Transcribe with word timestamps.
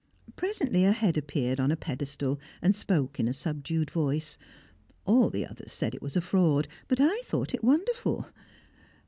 Presently 0.35 0.83
a 0.83 0.93
head 0.93 1.15
appeared 1.15 1.59
on 1.59 1.69
a 1.69 1.75
pedestal 1.77 2.39
and 2.59 2.75
spoke 2.75 3.19
in 3.19 3.27
a 3.27 3.35
subdued 3.35 3.91
voice. 3.91 4.39
All 5.05 5.29
the 5.29 5.45
others 5.45 5.73
said 5.73 5.93
it 5.93 6.01
was 6.01 6.15
a 6.15 6.21
fraud, 6.21 6.67
but 6.87 6.99
I 6.99 7.21
thought 7.25 7.53
it 7.53 7.63
wonderful. 7.63 8.27